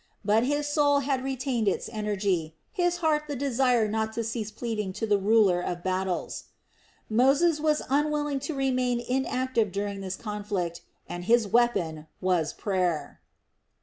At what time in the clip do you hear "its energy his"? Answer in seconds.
1.67-2.97